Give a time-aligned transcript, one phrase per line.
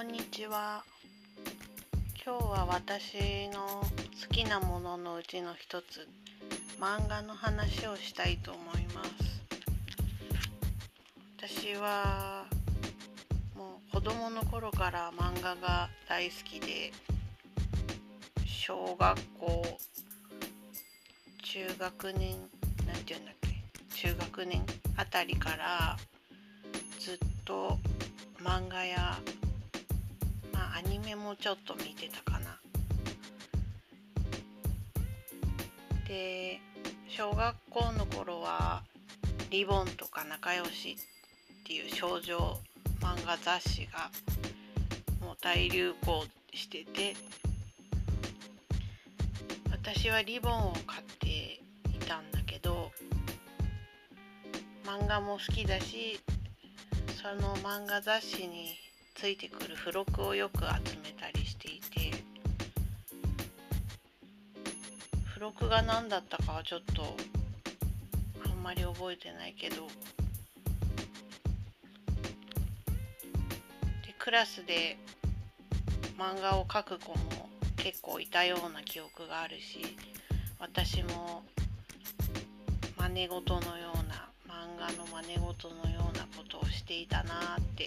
[0.00, 0.82] こんにちは。
[2.24, 3.86] 今日は私の好
[4.32, 6.08] きなもののうちの一つ
[6.80, 9.10] 漫画の話をしたいと思います。
[11.36, 12.46] 私は
[13.54, 16.92] もう子供の頃から漫画が大好きで
[18.46, 19.78] 小学校
[21.42, 22.38] 中学年
[22.86, 23.48] なんて言うんだっけ
[23.96, 24.62] 中学年
[24.96, 25.98] あたりから
[26.98, 27.78] ずっと
[28.42, 29.18] 漫画や
[30.82, 32.58] アニメもちょっと見てたかな。
[36.08, 36.58] で
[37.06, 38.82] 小学校の頃は
[39.50, 40.96] 「リボン」とか「仲良し」
[41.62, 42.58] っていう少女
[43.00, 44.10] 漫画雑誌が
[45.20, 47.14] もう大流行してて
[49.70, 51.60] 私はリボンを買って
[51.94, 52.90] いたんだけど
[54.84, 56.18] 漫画も好きだし
[57.20, 58.89] その漫画雑誌に
[59.20, 62.10] ついてくる付録をよく集めたりしていて
[65.28, 67.14] 付録が何だったかはちょっと
[68.42, 69.76] あんまり覚えてないけど
[74.06, 74.96] でクラスで
[76.16, 79.98] 漫画を描く子も結構いたような記憶があるし
[80.58, 81.42] 私も
[82.96, 87.86] 真似事のような漫画の真似事のようなことをしていたなって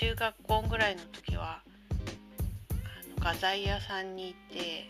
[0.00, 4.88] 中学校ぐらいの時はあの画材屋さんに行って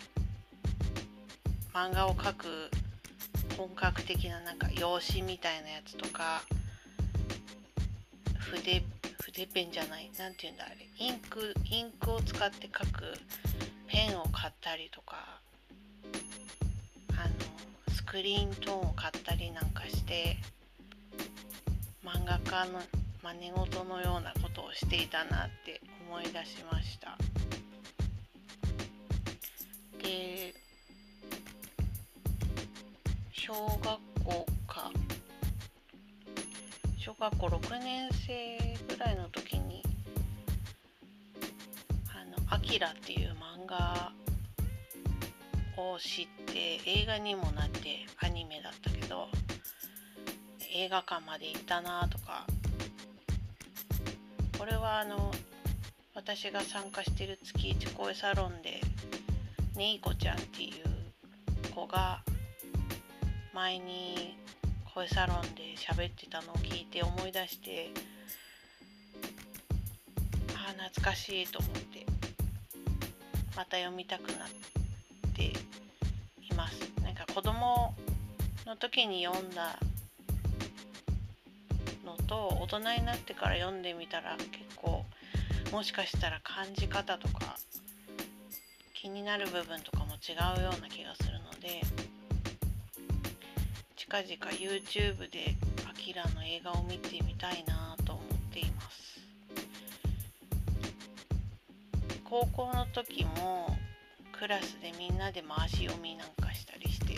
[1.75, 2.47] 漫画を描く
[3.57, 6.43] 本格的ななんか用紙みたいなやつとか
[8.39, 8.85] 筆
[9.21, 13.03] 筆ペンじゃない何て言うんだあれインクインクを使って描く
[13.89, 15.41] ペンを買ったりとか
[17.17, 20.37] あのスクリーントーンを買ったりなんかして
[22.05, 22.79] 漫画家の
[23.23, 27.19] 真似事のようなことをしていたなって思い出しました。
[30.03, 30.55] で
[33.33, 33.83] 小学
[34.25, 34.91] 校か。
[36.97, 39.83] 小学校6年生ぐらいの時に
[42.15, 44.13] 「あのアキラっていう漫画
[45.77, 49.29] を知って映画にもなってアニメだったけど
[50.73, 52.47] 映画館まで行ったなとか
[54.61, 55.33] これはあの
[56.15, 58.83] 私が参加してる月一声サロンで
[59.75, 62.21] ねいこちゃんっていう子が
[63.55, 64.37] 前に
[64.95, 67.89] 声サロンで喋ってたのを聞いて思い出して
[70.55, 72.05] ああ懐かしいと思って
[73.57, 74.49] また読みたくなっ
[75.35, 75.53] てい
[76.55, 76.93] ます。
[77.03, 77.95] なんか子供
[78.67, 79.79] の時に読んだ
[82.11, 85.05] のと大人になってから読んでみたら結構
[85.73, 87.57] もしかしたら感じ方とか
[88.95, 91.83] 気になる部分とかも違うような気がするので
[93.97, 95.55] 近々 YouTube で
[95.89, 99.21] アキラの映画を見てみたいなと思っています。
[102.25, 103.77] 高校の時も
[104.33, 107.17] クラスでみんなで回し読みなんかしたりして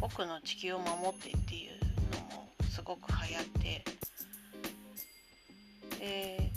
[0.00, 1.89] 僕の地球を守ってっていう
[2.80, 3.84] すごく流行って。
[5.98, 6.50] で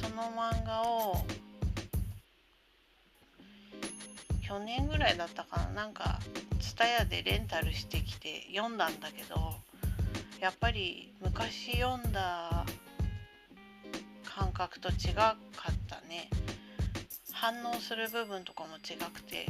[0.00, 1.16] その漫画を
[4.46, 5.70] 去年ぐらいだったかな。
[5.70, 6.20] なんか
[6.60, 9.54] TSUTAYA でレンタルしてきて読んだんだけど
[10.40, 12.64] やっぱり昔読んだ
[14.24, 15.36] 感覚と違か
[15.68, 16.30] ったね。
[17.32, 19.46] 反応する部分とかも違くて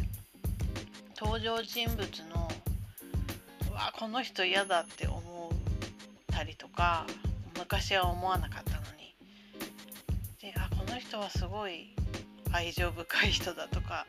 [1.21, 2.01] 登場人物
[2.35, 2.49] の
[3.71, 5.57] うわこの人嫌だって思う
[6.37, 7.07] ったりとか
[7.59, 9.17] 昔は思わなかったのに。
[10.39, 11.95] であこの人はすごい
[12.53, 14.07] 愛情深い人だとか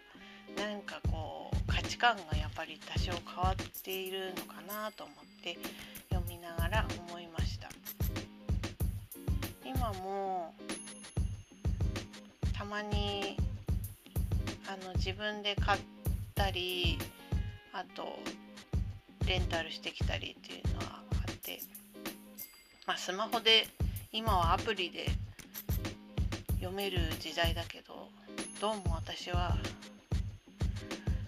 [0.57, 5.57] なんかこう価値観がやっぱり多少変わっているのかなと思って
[6.09, 7.69] 読みながら思いました。
[9.63, 10.53] 今も
[12.53, 13.37] たまに
[14.67, 15.81] あの自分で買っ
[16.35, 16.97] たり
[17.71, 18.19] あと
[19.25, 21.61] レンタルしてきたりっていうのはあって。
[22.87, 23.67] まあスマホで
[24.13, 25.07] 今はアプリで
[26.55, 28.07] 読める時代だけど
[28.61, 29.57] どうも私は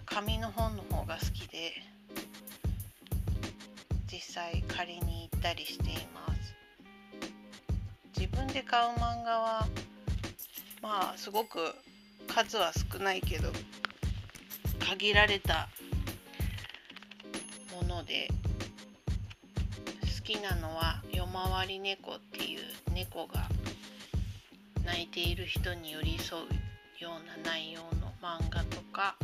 [0.06, 1.72] 紙の本の方が好きで
[4.10, 6.54] 実際借りに行ったりしています。
[8.16, 9.66] 自分で買う漫画は
[10.80, 11.58] まあすごく
[12.26, 13.52] 数は少ないけど
[14.78, 15.68] 限られた
[17.74, 18.28] もので
[20.30, 22.60] きなのは「夜回り猫」っていう
[22.92, 23.48] 猫が
[24.84, 26.44] 泣いている人に寄り添う
[27.02, 29.16] ような内容の漫画とか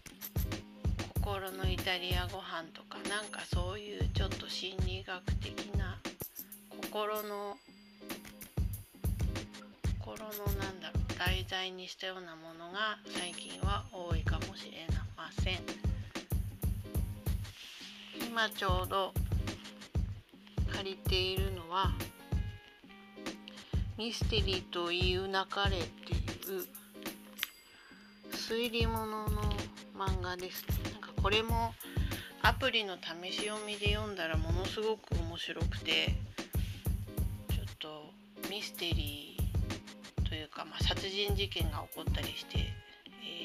[1.14, 5.98] 「心のイタリアご飯とかなんかそういうちょっと心理学的な
[6.82, 7.56] 心の
[10.00, 14.86] 心のなんだろう題材にしたようなものが最近は多いかもしれ
[15.16, 15.60] ません。
[18.20, 19.14] 今ちょうど
[20.76, 21.90] 借りているのは
[23.96, 26.66] ミステリーと言うなかれっていう
[28.30, 29.42] 推理ものの
[29.96, 30.62] 漫画です。
[30.68, 31.72] ねなんかこれも
[32.42, 36.08] アプリの試し読みで読んだらものすごく面白くて
[37.48, 38.12] ちょっと
[38.50, 42.58] ミステリーというか、まあ、殺人事件が起こったりして、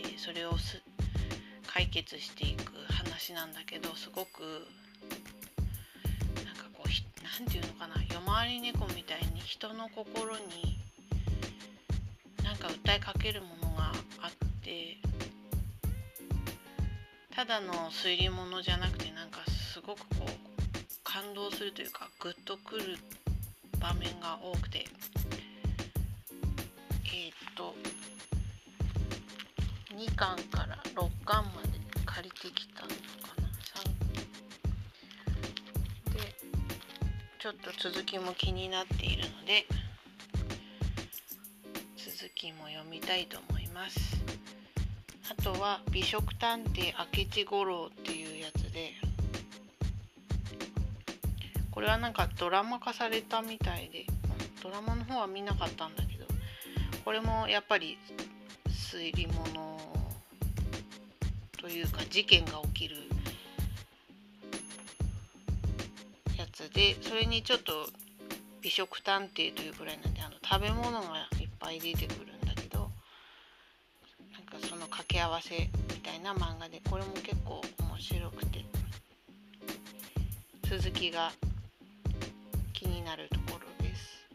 [0.04, 0.52] えー、それを
[1.66, 4.68] 解決していく話なんだけどすごく
[7.40, 10.80] 何て言うのかな夜回り猫みたいに人の心に
[12.44, 13.92] なんか訴えかけるものが
[14.22, 14.32] あっ
[14.62, 14.98] て
[17.36, 20.30] ただの推理物じゃなくてなんかすごくこう
[21.04, 22.98] 感動するというかグッとくる
[23.80, 24.86] 場面が多くて。
[27.14, 27.76] えっと
[29.96, 32.96] 2巻から6巻まで借りてきたのか
[33.41, 33.41] な。
[37.42, 39.66] ちょっと続きも気になっているので
[41.98, 44.22] 続きも読みたいと思います。
[45.28, 48.92] あとは美食探偵明智五郎っていうやつで
[51.72, 54.06] これはなんかドラマ化されたみたいで
[54.62, 56.26] ドラマの方は見なかったんだけど
[57.04, 57.98] これもやっぱり
[58.68, 59.80] 推理物
[61.58, 62.98] というか事件が起きる
[66.52, 67.88] つでそれにちょっと
[68.62, 72.92] 美食探偵というぐらいなんであの食べ物がいっぱい出てくるんだけど
[74.34, 78.66] なんかその掛け合わせみたいな漫画でこれも結構面白くて
[80.64, 81.32] 続きが
[82.74, 84.28] 気になるところです。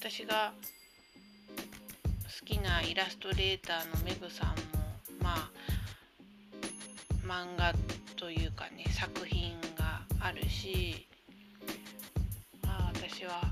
[0.00, 0.52] 私が
[2.40, 4.54] 好きなイラストレーターのメグさんも
[5.20, 5.50] まあ
[7.26, 7.74] 漫画
[8.78, 11.06] ね作品があるし、
[12.62, 13.42] まあ、私は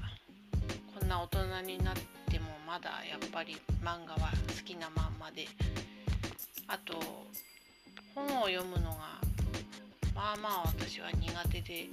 [0.99, 1.95] こんな大人になっ
[2.31, 5.47] てもまだやっぱり漫画は好きなまんまで。
[6.69, 6.95] あと
[8.15, 9.21] 本を読むのが
[10.15, 11.87] まあまあ私は苦手で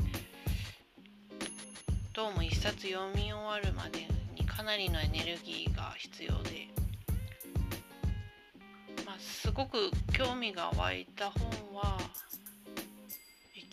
[2.11, 6.67] どうも一冊読み終わるまでにかなりのエネルギーが必要で、
[9.05, 11.99] まあ、すごく興味が湧いた本は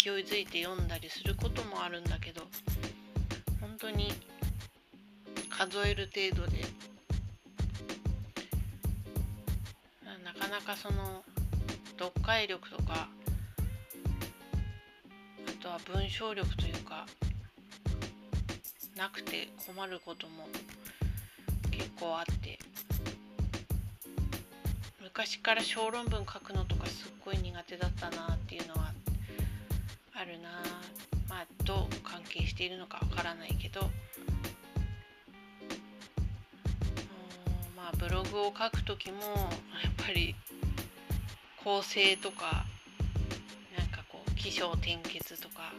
[0.02, 2.40] 勢いづいて読んだりすることもあるんだけど
[3.60, 4.10] 本当に
[5.50, 6.64] 数える程度で
[10.24, 11.22] なかなかその
[11.98, 13.10] 読解力とか
[15.46, 17.04] あとは文章力というか
[18.96, 20.48] なくて困ることも
[21.70, 22.58] 結構あって
[25.02, 29.09] 昔から小論文書くのとかすっごい苦手だったなっていうのはあって
[30.20, 30.50] あるな。
[31.30, 33.80] まあどう関係しているのかわからないけど。
[37.74, 40.34] まあブログを書く時もやっぱり
[41.64, 42.66] 構成とか
[43.78, 45.72] なんかこう起承転結とか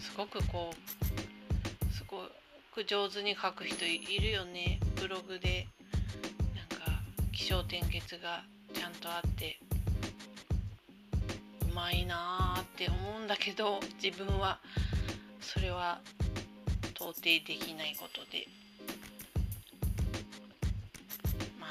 [0.00, 2.22] すごくこうすご
[2.72, 4.80] く上手に書く人いるよね。
[4.98, 5.68] ブログで
[6.54, 7.02] なんか
[7.32, 9.58] 起承転結がちゃんとあって。
[11.76, 14.58] まいなーって思うんだけど自分は
[15.42, 16.00] それは
[16.94, 18.46] 到底できないことで。
[21.60, 21.70] まあ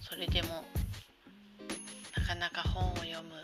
[0.00, 0.64] それでも
[2.16, 3.42] なかなか本を読む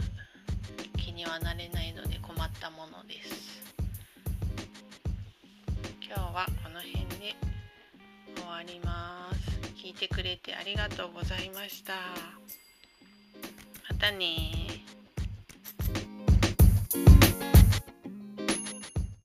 [0.96, 3.62] 気にはなれないので困ったものです。
[6.02, 7.36] 今日はこの辺で
[8.34, 9.50] 終わります。
[9.76, 11.92] 聞いてくれてありがとうございました。
[13.90, 14.67] またね